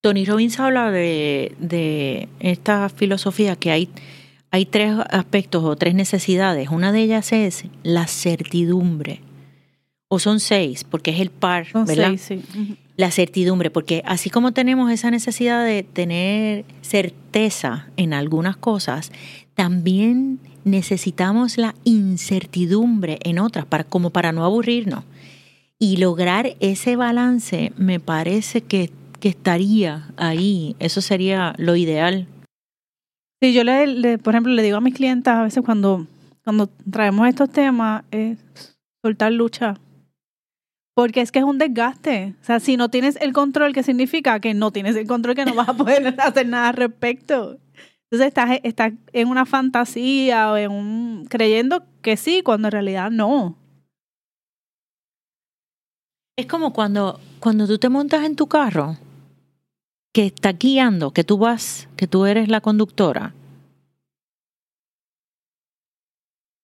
Tony 0.00 0.24
Robbins 0.24 0.58
habla 0.58 0.90
de, 0.90 2.28
esta 2.40 2.88
filosofía 2.88 3.56
que 3.56 3.70
hay, 3.70 3.88
hay 4.50 4.64
tres 4.64 4.94
aspectos 5.10 5.62
o 5.62 5.76
tres 5.76 5.94
necesidades. 5.94 6.70
Una 6.70 6.90
de 6.90 7.02
ellas 7.02 7.32
es 7.32 7.64
la 7.82 8.06
certidumbre. 8.06 9.20
O 10.08 10.18
son 10.18 10.40
seis, 10.40 10.84
porque 10.84 11.10
es 11.12 11.20
el 11.20 11.30
par, 11.30 11.66
¿verdad? 11.86 12.14
sí. 12.16 12.42
La 12.96 13.10
certidumbre, 13.10 13.70
porque 13.70 14.02
así 14.04 14.28
como 14.28 14.52
tenemos 14.52 14.90
esa 14.90 15.10
necesidad 15.10 15.64
de 15.64 15.84
tener 15.84 16.64
certeza 16.82 17.86
en 17.96 18.12
algunas 18.12 18.56
cosas, 18.56 19.12
también 19.54 20.40
necesitamos 20.64 21.56
la 21.56 21.74
incertidumbre 21.84 23.18
en 23.22 23.38
otras, 23.38 23.66
para, 23.66 23.84
como 23.84 24.10
para 24.10 24.32
no 24.32 24.44
aburrirnos. 24.44 25.04
Y 25.78 25.96
lograr 25.96 26.56
ese 26.60 26.96
balance 26.96 27.72
me 27.76 28.00
parece 28.00 28.60
que 28.60 28.90
que 29.20 29.28
estaría 29.28 30.08
ahí. 30.16 30.74
Eso 30.78 31.00
sería 31.00 31.54
lo 31.58 31.76
ideal. 31.76 32.26
Sí, 33.42 33.54
yo 33.54 33.64
le, 33.64 34.18
por 34.18 34.34
ejemplo, 34.34 34.52
le 34.52 34.62
digo 34.62 34.76
a 34.76 34.80
mis 34.80 34.94
clientes 34.94 35.32
a 35.32 35.42
veces 35.42 35.62
cuando, 35.64 36.06
cuando 36.44 36.68
traemos 36.90 37.28
estos 37.28 37.50
temas, 37.50 38.04
es 38.10 38.38
soltar 39.02 39.32
lucha. 39.32 39.76
Porque 40.94 41.20
es 41.20 41.32
que 41.32 41.38
es 41.38 41.44
un 41.44 41.58
desgaste. 41.58 42.34
O 42.40 42.44
sea, 42.44 42.60
si 42.60 42.76
no 42.76 42.90
tienes 42.90 43.16
el 43.20 43.32
control, 43.32 43.72
¿qué 43.72 43.82
significa? 43.82 44.40
Que 44.40 44.52
no 44.52 44.72
tienes 44.72 44.96
el 44.96 45.06
control, 45.06 45.36
que 45.36 45.44
no 45.44 45.54
vas 45.54 45.68
a 45.68 45.74
poder 45.74 46.14
hacer 46.18 46.48
nada 46.48 46.68
al 46.68 46.76
respecto. 46.76 47.58
Entonces 48.10 48.28
estás, 48.28 48.58
estás 48.64 48.92
en 49.12 49.28
una 49.28 49.46
fantasía 49.46 50.50
o 50.50 50.56
en 50.56 50.72
un 50.72 51.26
creyendo 51.30 51.84
que 52.02 52.16
sí, 52.16 52.42
cuando 52.42 52.68
en 52.68 52.72
realidad 52.72 53.10
no. 53.10 53.56
Es 56.36 56.46
como 56.46 56.72
cuando, 56.72 57.20
cuando 57.38 57.66
tú 57.66 57.78
te 57.78 57.88
montas 57.88 58.24
en 58.24 58.34
tu 58.34 58.46
carro 58.46 58.96
que 60.12 60.26
está 60.26 60.52
guiando, 60.52 61.12
que 61.12 61.24
tú 61.24 61.38
vas, 61.38 61.88
que 61.96 62.06
tú 62.06 62.26
eres 62.26 62.48
la 62.48 62.60
conductora, 62.60 63.34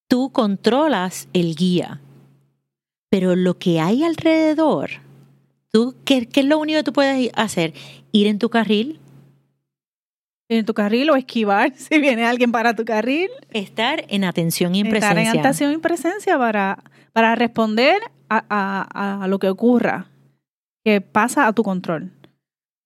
tú 0.09 0.31
controlas 0.31 1.29
el 1.33 1.55
guía, 1.55 2.01
pero 3.11 3.37
lo 3.37 3.59
que 3.59 3.81
hay 3.81 4.03
alrededor, 4.03 4.91
tú, 5.71 5.95
¿qué, 6.05 6.29
es 6.33 6.45
lo 6.45 6.59
único 6.59 6.79
que 6.79 6.85
tú 6.85 6.93
puedes 6.93 7.31
hacer? 7.35 7.73
Ir 8.13 8.27
en 8.27 8.39
tu 8.39 8.49
carril. 8.49 8.99
Ir 10.49 10.59
en 10.59 10.65
tu 10.65 10.75
carril 10.75 11.11
o 11.11 11.17
esquivar 11.17 11.73
si 11.77 11.99
viene 12.01 12.25
alguien 12.25 12.51
para 12.51 12.75
tu 12.75 12.85
carril. 12.85 13.31
Estar 13.51 14.05
en 14.09 14.25
atención 14.25 14.75
y 14.75 14.83
presencia. 14.83 15.23
Estar 15.23 15.35
en 15.35 15.41
atención 15.41 15.73
y 15.73 15.79
presencia 15.79 16.39
para, 16.39 16.83
para 17.13 17.35
responder 17.37 18.01
a, 18.29 18.45
a, 18.49 19.23
a 19.23 19.29
lo 19.29 19.39
que 19.39 19.49
ocurra, 19.49 20.09
que 20.85 21.01
pasa 21.01 21.47
a 21.47 21.53
tu 21.53 21.63
control. 21.63 22.11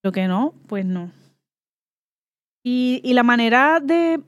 Lo 0.03 0.11
que 0.11 0.27
no, 0.27 0.53
pues 0.67 0.85
no. 0.85 1.11
Y, 2.63 3.01
y 3.03 3.13
la 3.13 3.23
manera 3.23 3.79
de, 3.79 4.21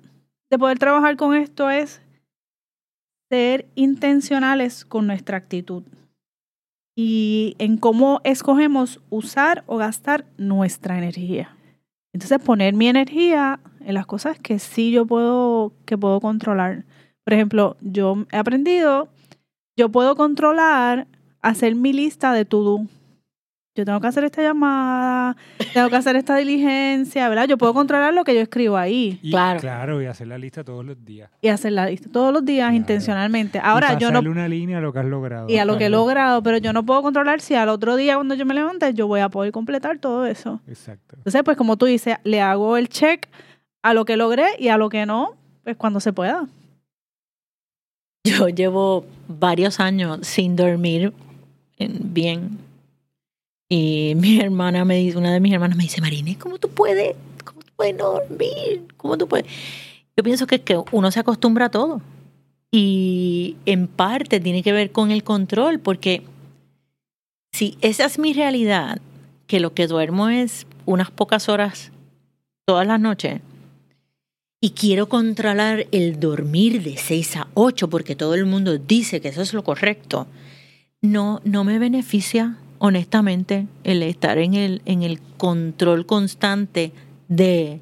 de 0.49 0.59
poder 0.59 0.79
trabajar 0.79 1.17
con 1.17 1.35
esto 1.35 1.69
es 1.69 2.01
ser 3.29 3.67
intencionales 3.75 4.85
con 4.85 5.07
nuestra 5.07 5.37
actitud 5.37 5.83
y 6.95 7.55
en 7.57 7.77
cómo 7.77 8.21
escogemos 8.23 9.01
usar 9.09 9.63
o 9.65 9.77
gastar 9.77 10.25
nuestra 10.37 10.97
energía. 10.97 11.55
Entonces 12.13 12.39
poner 12.39 12.75
mi 12.75 12.87
energía 12.87 13.59
en 13.79 13.95
las 13.95 14.05
cosas 14.05 14.37
que 14.37 14.59
sí 14.59 14.91
yo 14.91 15.05
puedo, 15.05 15.73
que 15.85 15.97
puedo 15.97 16.21
controlar. 16.21 16.85
Por 17.23 17.33
ejemplo, 17.33 17.77
yo 17.81 18.25
he 18.31 18.37
aprendido, 18.37 19.09
yo 19.75 19.89
puedo 19.89 20.15
controlar 20.15 21.07
hacer 21.41 21.75
mi 21.75 21.91
lista 21.93 22.31
de 22.33 22.45
to-do 22.45 22.85
yo 23.75 23.85
tengo 23.85 23.99
que 23.99 24.07
hacer 24.07 24.23
esta 24.23 24.43
llamada, 24.43 25.35
tengo 25.73 25.89
que 25.89 25.95
hacer 25.95 26.15
esta 26.15 26.35
diligencia, 26.35 27.27
¿verdad? 27.27 27.47
Yo 27.47 27.57
puedo 27.57 27.73
controlar 27.73 28.13
lo 28.13 28.23
que 28.23 28.35
yo 28.35 28.41
escribo 28.41 28.77
ahí. 28.77 29.19
claro. 29.31 29.59
Claro, 29.59 30.01
y 30.01 30.05
hacer 30.05 30.27
la 30.27 30.37
lista 30.37 30.63
todos 30.63 30.85
los 30.85 31.03
días. 31.03 31.31
Y 31.41 31.47
hacer 31.47 31.71
la 31.71 31.87
lista 31.87 32.09
todos 32.11 32.31
los 32.31 32.45
días 32.45 32.71
intencionalmente. 32.73 33.59
Ahora 33.59 33.97
yo 33.97 34.11
no 34.11 34.19
una 34.19 34.47
línea 34.47 34.77
a 34.77 34.81
lo 34.81 34.93
que 34.93 34.99
has 34.99 35.05
logrado. 35.05 35.49
Y 35.49 35.57
a 35.57 35.65
lo 35.65 35.77
que 35.77 35.87
he 35.87 35.89
logrado, 35.89 36.43
pero 36.43 36.57
yo 36.57 36.71
no 36.71 36.85
puedo 36.85 37.01
controlar 37.01 37.41
si 37.41 37.55
al 37.55 37.69
otro 37.69 37.95
día 37.95 38.15
cuando 38.15 38.35
yo 38.35 38.45
me 38.45 38.53
levante 38.53 38.93
yo 38.93 39.07
voy 39.07 39.21
a 39.21 39.29
poder 39.29 39.51
completar 39.51 39.97
todo 39.97 40.25
eso. 40.25 40.61
Exacto. 40.67 41.15
Entonces, 41.17 41.41
pues 41.43 41.57
como 41.57 41.75
tú 41.75 41.85
dices, 41.85 42.17
le 42.23 42.41
hago 42.41 42.77
el 42.77 42.89
check 42.89 43.27
a 43.81 43.93
lo 43.93 44.05
que 44.05 44.17
logré 44.17 44.45
y 44.59 44.67
a 44.67 44.77
lo 44.77 44.89
que 44.89 45.05
no, 45.05 45.35
pues 45.63 45.75
cuando 45.77 45.99
se 45.99 46.13
pueda. 46.13 46.47
Yo 48.23 48.49
llevo 48.49 49.05
varios 49.27 49.79
años 49.79 50.19
sin 50.21 50.55
dormir 50.55 51.11
bien 51.79 52.59
y 53.73 54.13
mi 54.15 54.39
hermana 54.39 54.85
me 54.85 54.97
dice, 54.97 55.17
una 55.17 55.33
de 55.33 55.39
mis 55.39 55.51
hermanas 55.51 55.75
me 55.75 55.83
dice, 55.83 55.99
Marine, 55.99 56.37
¿cómo 56.37 56.59
tú 56.59 56.69
puedes? 56.69 57.15
¿Cómo 57.43 57.61
tú 57.61 57.71
puedes 57.75 57.97
dormir? 57.97 58.83
¿Cómo 58.97 59.17
tú 59.17 59.27
puedes? 59.27 59.47
Yo 60.15 60.23
pienso 60.23 60.45
que, 60.45 60.61
que 60.61 60.79
uno 60.91 61.09
se 61.09 61.19
acostumbra 61.19 61.65
a 61.65 61.71
todo. 61.71 61.99
Y 62.71 63.55
en 63.65 63.87
parte 63.87 64.39
tiene 64.39 64.61
que 64.61 64.73
ver 64.73 64.91
con 64.91 65.09
el 65.09 65.23
control, 65.23 65.79
porque 65.79 66.21
si 67.51 67.75
esa 67.81 68.05
es 68.05 68.19
mi 68.19 68.33
realidad, 68.33 69.01
que 69.47 69.59
lo 69.59 69.73
que 69.73 69.87
duermo 69.87 70.29
es 70.29 70.67
unas 70.85 71.09
pocas 71.09 71.49
horas 71.49 71.91
todas 72.65 72.85
las 72.85 72.99
noches 72.99 73.41
y 74.61 74.71
quiero 74.71 75.09
controlar 75.09 75.87
el 75.91 76.19
dormir 76.19 76.83
de 76.83 76.97
6 76.97 77.37
a 77.37 77.47
8 77.55 77.89
porque 77.89 78.15
todo 78.15 78.35
el 78.35 78.45
mundo 78.45 78.77
dice 78.77 79.19
que 79.19 79.29
eso 79.29 79.41
es 79.41 79.53
lo 79.53 79.63
correcto, 79.63 80.27
no, 81.01 81.41
no 81.43 81.63
me 81.63 81.79
beneficia 81.79 82.57
honestamente 82.85 83.65
el 83.85 84.03
estar 84.03 84.37
en 84.37 84.55
el, 84.55 84.81
en 84.83 85.03
el 85.03 85.21
control 85.37 86.05
constante 86.05 86.91
de 87.29 87.79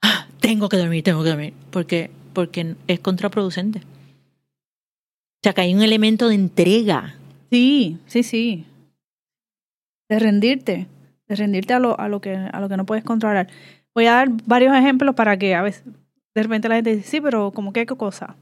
ah, 0.00 0.28
tengo 0.38 0.68
que 0.68 0.76
dormir, 0.76 1.02
tengo 1.02 1.24
que 1.24 1.30
dormir, 1.30 1.54
porque, 1.72 2.08
porque 2.32 2.76
es 2.86 3.00
contraproducente. 3.00 3.80
O 3.80 5.42
sea, 5.42 5.52
que 5.52 5.62
hay 5.62 5.74
un 5.74 5.82
elemento 5.82 6.28
de 6.28 6.36
entrega. 6.36 7.16
Sí, 7.50 7.98
sí, 8.06 8.22
sí. 8.22 8.64
De 10.08 10.20
rendirte, 10.20 10.86
de 11.26 11.34
rendirte 11.34 11.74
a 11.74 11.80
lo, 11.80 11.98
a 11.98 12.06
lo, 12.06 12.20
que, 12.20 12.36
a 12.36 12.60
lo 12.60 12.68
que 12.68 12.76
no 12.76 12.86
puedes 12.86 13.02
controlar. 13.02 13.48
Voy 13.92 14.06
a 14.06 14.12
dar 14.12 14.28
varios 14.46 14.72
ejemplos 14.76 15.16
para 15.16 15.36
que 15.36 15.56
a 15.56 15.62
veces 15.62 15.82
de 15.84 16.42
repente 16.44 16.68
la 16.68 16.76
gente 16.76 16.94
dice, 16.94 17.10
sí, 17.10 17.20
pero 17.20 17.50
como 17.50 17.72
que 17.72 17.86
qué 17.86 17.96
cosa. 17.96 18.36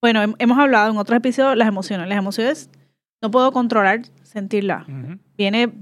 Bueno, 0.00 0.34
hemos 0.38 0.58
hablado 0.58 0.90
en 0.90 0.96
otros 0.96 1.18
episodios 1.18 1.58
las 1.58 1.68
emociones. 1.68 2.08
Las 2.08 2.16
emociones 2.16 2.70
no 3.22 3.30
puedo 3.30 3.52
controlar 3.52 4.02
sentirlas. 4.22 4.86
Viene, 5.36 5.72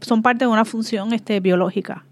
son 0.00 0.22
parte 0.22 0.44
de 0.44 0.50
una 0.50 0.64
función 0.64 1.12
este, 1.12 1.40
biológica. 1.40 2.04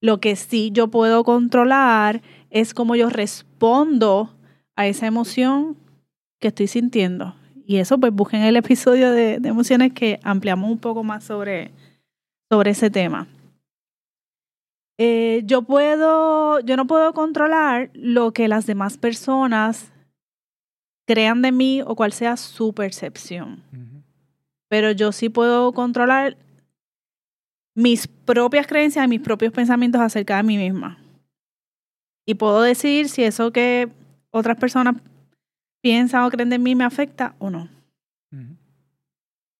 Lo 0.00 0.18
que 0.18 0.36
sí 0.36 0.70
yo 0.72 0.88
puedo 0.88 1.24
controlar 1.24 2.22
es 2.50 2.74
cómo 2.74 2.96
yo 2.96 3.08
respondo 3.08 4.34
a 4.76 4.86
esa 4.86 5.06
emoción 5.06 5.76
que 6.40 6.48
estoy 6.48 6.66
sintiendo. 6.66 7.34
Y 7.66 7.76
eso, 7.76 7.98
pues 7.98 8.12
busquen 8.12 8.42
el 8.42 8.56
episodio 8.56 9.12
de, 9.12 9.34
emociones 9.34 9.92
que 9.92 10.18
ampliamos 10.22 10.70
un 10.70 10.78
poco 10.78 11.04
más 11.04 11.24
sobre, 11.24 11.70
sobre 12.50 12.72
ese 12.72 12.90
tema. 12.90 13.28
Eh, 14.98 15.42
yo 15.44 15.62
puedo, 15.62 16.60
yo 16.60 16.76
no 16.76 16.86
puedo 16.86 17.14
controlar 17.14 17.90
lo 17.94 18.32
que 18.32 18.48
las 18.48 18.66
demás 18.66 18.98
personas 18.98 19.92
crean 21.06 21.42
de 21.42 21.52
mí 21.52 21.82
o 21.82 21.94
cuál 21.94 22.12
sea 22.12 22.36
su 22.36 22.72
percepción. 22.72 23.62
Pero 24.72 24.90
yo 24.90 25.12
sí 25.12 25.28
puedo 25.28 25.74
controlar 25.74 26.38
mis 27.74 28.08
propias 28.08 28.66
creencias 28.66 29.04
y 29.04 29.08
mis 29.08 29.20
propios 29.20 29.52
pensamientos 29.52 30.00
acerca 30.00 30.38
de 30.38 30.44
mí 30.44 30.56
misma. 30.56 30.96
Y 32.24 32.36
puedo 32.36 32.62
decidir 32.62 33.10
si 33.10 33.22
eso 33.22 33.52
que 33.52 33.90
otras 34.30 34.56
personas 34.56 34.94
piensan 35.82 36.22
o 36.22 36.30
creen 36.30 36.48
de 36.48 36.58
mí 36.58 36.74
me 36.74 36.84
afecta 36.84 37.34
o 37.38 37.50
no. 37.50 37.68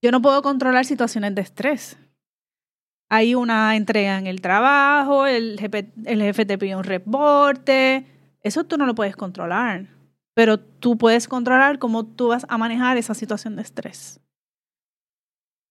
Yo 0.01 0.11
no 0.13 0.23
puedo 0.23 0.41
controlar 0.41 0.87
situaciones 0.87 1.35
de 1.35 1.43
estrés. 1.43 1.99
Hay 3.11 3.35
una 3.35 3.77
entrega 3.77 4.17
en 4.17 4.27
el 4.27 4.41
trabajo, 4.41 5.27
el 5.27 5.61
jefe, 5.61 5.93
el 6.07 6.23
jefe 6.23 6.47
te 6.47 6.57
pide 6.57 6.75
un 6.75 6.85
reporte. 6.85 8.07
Eso 8.43 8.65
tú 8.65 8.79
no 8.79 8.87
lo 8.87 8.95
puedes 8.95 9.15
controlar. 9.15 9.89
Pero 10.33 10.59
tú 10.59 10.97
puedes 10.97 11.29
controlar 11.29 11.79
cómo 11.79 12.07
tú 12.07 12.29
vas 12.29 12.47
a 12.49 12.57
manejar 12.57 12.97
esa 12.97 13.13
situación 13.13 13.57
de 13.57 13.63
estrés. 13.63 14.19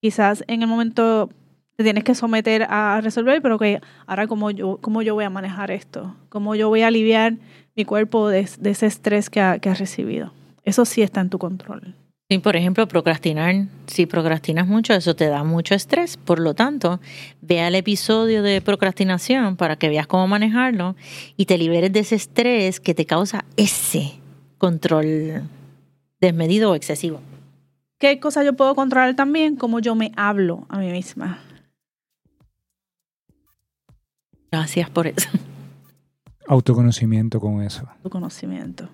Quizás 0.02 0.44
en 0.48 0.64
el 0.64 0.68
momento 0.68 1.30
te 1.78 1.84
tienes 1.84 2.04
que 2.04 2.16
someter 2.16 2.64
a 2.64 3.00
resolver, 3.02 3.42
pero 3.42 3.60
que 3.60 3.80
ahora 4.08 4.28
cómo 4.28 4.50
yo, 4.50 4.80
cómo 4.82 5.04
yo 5.04 5.14
voy 5.14 5.26
a 5.26 5.30
manejar 5.30 5.70
esto, 5.70 6.16
cómo 6.30 6.56
yo 6.56 6.70
voy 6.70 6.82
a 6.82 6.88
aliviar 6.88 7.38
mi 7.76 7.86
cuerpo 7.86 8.28
de, 8.28 8.40
ese 8.40 8.86
estrés 8.86 9.30
que 9.30 9.42
ha, 9.42 9.60
que 9.60 9.70
ha 9.70 9.76
recibido. 9.76 10.34
Eso 10.64 10.86
sí 10.86 11.04
está 11.04 11.22
en 11.22 11.30
tu 11.30 11.38
control. 11.38 11.96
Sí, 12.30 12.38
por 12.40 12.56
ejemplo, 12.56 12.88
procrastinar. 12.88 13.68
Si 13.88 14.06
procrastinas 14.06 14.66
mucho, 14.66 14.94
eso 14.94 15.16
te 15.16 15.28
da 15.28 15.44
mucho 15.44 15.76
estrés. 15.76 16.18
Por 16.18 16.40
lo 16.40 16.54
tanto, 16.54 17.00
vea 17.42 17.68
el 17.68 17.76
episodio 17.76 18.42
de 18.42 18.62
procrastinación 18.62 19.56
para 19.56 19.76
que 19.76 19.90
veas 19.90 20.08
cómo 20.08 20.28
manejarlo 20.28 20.96
y 21.38 21.46
te 21.46 21.58
liberes 21.58 21.92
de 21.92 22.00
ese 22.00 22.16
estrés 22.16 22.80
que 22.80 22.96
te 22.96 23.06
causa 23.06 23.46
ese 23.58 24.14
control 24.58 25.44
desmedido 26.22 26.72
o 26.72 26.76
excesivo. 26.76 27.20
¿Qué 28.02 28.20
cosa 28.20 28.44
yo 28.44 28.54
puedo 28.54 28.74
controlar 28.74 29.16
también? 29.16 29.56
Cómo 29.56 29.78
yo 29.78 29.94
me 29.94 30.12
hablo 30.16 30.66
a 30.70 30.80
mí 30.80 30.92
misma. 30.92 31.38
Gracias 34.52 34.90
por 34.90 35.06
eso. 35.06 35.30
Autoconocimiento 36.48 37.40
con 37.40 37.62
eso. 37.62 37.88
Autoconocimiento. 37.98 38.90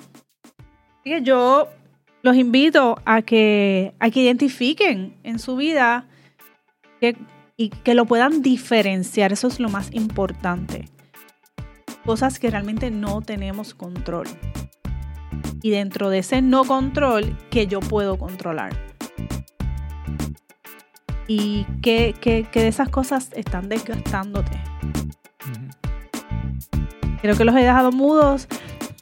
Así 1.00 1.24
yo 1.24 1.70
los 2.22 2.36
invito 2.36 2.98
a 3.06 3.22
que, 3.22 3.94
a 4.00 4.10
que 4.10 4.24
identifiquen 4.24 5.16
en 5.24 5.40
su 5.40 5.56
vida 5.56 6.06
y 7.56 7.70
que 7.70 7.94
lo 7.96 8.06
puedan 8.08 8.42
diferenciar. 8.42 9.32
Eso 9.32 9.48
es 9.48 9.62
lo 9.62 9.70
más 9.70 9.88
importante. 9.94 10.90
Cosas 12.06 12.40
que 12.40 12.50
realmente 12.50 12.92
no 12.92 13.22
tenemos 13.22 13.74
control. 13.74 14.28
Y 15.62 15.70
dentro 15.70 16.10
de 16.10 16.20
ese 16.20 16.42
no 16.42 16.66
control, 16.66 17.38
que 17.50 17.68
yo 17.68 17.80
puedo 17.80 18.18
controlar. 18.18 18.97
Y 21.28 21.66
que, 21.82 22.16
que, 22.20 22.48
que 22.52 22.62
de 22.62 22.68
esas 22.68 22.90
cosas 22.90 23.30
están 23.36 23.68
desgastándote 23.68 24.58
Creo 27.22 27.36
que 27.36 27.46
los 27.46 27.56
he 27.56 27.60
dejado 27.60 27.92
mudos. 27.92 28.48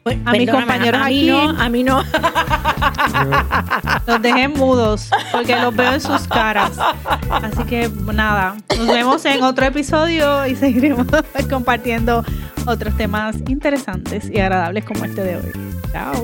Pues, 0.02 0.18
a 0.24 0.30
mis 0.30 0.48
compañeros 0.48 1.00
a, 1.02 1.08
mí 1.08 1.26
no, 1.26 1.50
a 1.50 1.68
mí 1.68 1.82
no. 1.82 2.00
los 4.06 4.22
dejé 4.22 4.46
mudos 4.46 5.10
porque 5.32 5.56
los 5.56 5.74
veo 5.74 5.94
en 5.94 6.00
sus 6.00 6.28
caras. 6.28 6.78
Así 7.28 7.64
que 7.64 7.90
nada, 8.14 8.56
nos 8.76 8.86
vemos 8.86 9.24
en 9.24 9.42
otro 9.42 9.66
episodio 9.66 10.46
y 10.46 10.54
seguiremos 10.54 11.08
compartiendo 11.50 12.24
otros 12.66 12.96
temas 12.96 13.36
interesantes 13.48 14.30
y 14.30 14.38
agradables 14.38 14.84
como 14.84 15.04
este 15.04 15.24
de 15.24 15.36
hoy. 15.36 15.52
Chao. 15.90 16.14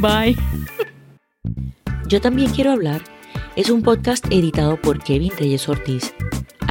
Bye. 0.00 0.36
Yo 2.08 2.20
también 2.20 2.50
quiero 2.50 2.72
hablar. 2.72 3.00
Es 3.54 3.70
un 3.70 3.82
podcast 3.82 4.24
editado 4.30 4.80
por 4.80 5.02
Kevin 5.02 5.32
Reyes 5.38 5.68
Ortiz 5.68 6.14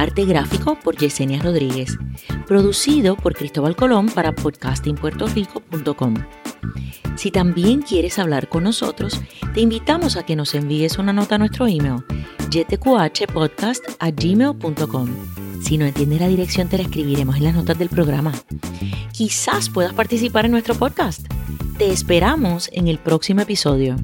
Arte 0.02 0.24
gráfico 0.24 0.76
por 0.82 0.96
Yesenia 0.96 1.40
Rodríguez. 1.40 1.96
Producido 2.48 3.16
por 3.16 3.34
Cristóbal 3.34 3.76
Colón 3.76 4.08
para 4.08 4.34
podcastingpuertorico.com. 4.34 6.14
Si 7.14 7.30
también 7.30 7.82
quieres 7.82 8.18
hablar 8.18 8.48
con 8.48 8.64
nosotros, 8.64 9.20
te 9.54 9.60
invitamos 9.60 10.16
a 10.16 10.24
que 10.24 10.34
nos 10.34 10.56
envíes 10.56 10.98
una 10.98 11.12
nota 11.12 11.36
a 11.36 11.38
nuestro 11.38 11.68
email, 11.68 12.02
gmail.com 14.10 15.08
Si 15.62 15.78
no 15.78 15.84
entiendes 15.84 16.20
la 16.20 16.28
dirección, 16.28 16.68
te 16.68 16.78
la 16.78 16.82
escribiremos 16.82 17.36
en 17.36 17.44
las 17.44 17.54
notas 17.54 17.78
del 17.78 17.88
programa. 17.88 18.32
Quizás 19.12 19.68
puedas 19.68 19.92
participar 19.92 20.46
en 20.46 20.50
nuestro 20.50 20.74
podcast. 20.74 21.24
Te 21.78 21.92
esperamos 21.92 22.68
en 22.72 22.88
el 22.88 22.98
próximo 22.98 23.42
episodio. 23.42 23.94